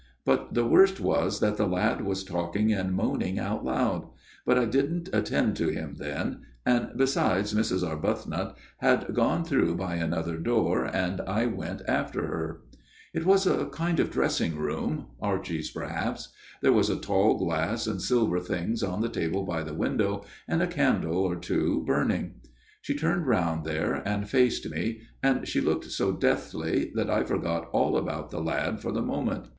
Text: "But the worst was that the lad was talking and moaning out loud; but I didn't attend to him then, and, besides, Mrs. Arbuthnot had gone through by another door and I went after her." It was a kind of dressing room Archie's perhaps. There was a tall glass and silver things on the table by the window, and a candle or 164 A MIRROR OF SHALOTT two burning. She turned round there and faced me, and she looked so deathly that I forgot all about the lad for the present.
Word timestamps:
"But 0.25 0.55
the 0.55 0.65
worst 0.65 0.99
was 0.99 1.41
that 1.41 1.57
the 1.57 1.67
lad 1.67 2.01
was 2.03 2.23
talking 2.23 2.73
and 2.73 2.95
moaning 2.95 3.37
out 3.37 3.63
loud; 3.63 4.09
but 4.47 4.57
I 4.57 4.65
didn't 4.65 5.09
attend 5.13 5.55
to 5.57 5.67
him 5.67 5.97
then, 5.99 6.39
and, 6.65 6.89
besides, 6.97 7.53
Mrs. 7.53 7.87
Arbuthnot 7.87 8.57
had 8.79 9.13
gone 9.13 9.45
through 9.45 9.75
by 9.75 9.97
another 9.97 10.37
door 10.37 10.85
and 10.91 11.21
I 11.21 11.45
went 11.45 11.83
after 11.87 12.25
her." 12.25 12.61
It 13.13 13.27
was 13.27 13.45
a 13.45 13.67
kind 13.67 13.99
of 13.99 14.09
dressing 14.09 14.55
room 14.57 15.05
Archie's 15.21 15.69
perhaps. 15.69 16.29
There 16.63 16.73
was 16.73 16.89
a 16.89 16.95
tall 16.99 17.37
glass 17.37 17.85
and 17.85 18.01
silver 18.01 18.39
things 18.39 18.81
on 18.81 19.01
the 19.01 19.07
table 19.07 19.43
by 19.45 19.61
the 19.61 19.75
window, 19.75 20.25
and 20.47 20.63
a 20.63 20.65
candle 20.65 21.15
or 21.17 21.35
164 21.35 21.37
A 21.37 21.53
MIRROR 21.53 21.75
OF 21.75 21.85
SHALOTT 21.85 21.85
two 21.85 21.85
burning. 22.25 22.41
She 22.81 22.95
turned 22.97 23.27
round 23.27 23.65
there 23.65 24.01
and 24.03 24.27
faced 24.27 24.67
me, 24.67 25.01
and 25.21 25.47
she 25.47 25.61
looked 25.61 25.91
so 25.91 26.11
deathly 26.11 26.91
that 26.95 27.11
I 27.11 27.23
forgot 27.23 27.69
all 27.71 27.95
about 27.95 28.31
the 28.31 28.41
lad 28.41 28.79
for 28.81 28.91
the 28.91 29.03
present. 29.03 29.45